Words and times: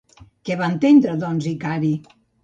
Què 0.49 0.55
va 0.61 0.69
entendre, 0.75 1.13
doncs 1.23 1.49
Icari? 1.51 1.91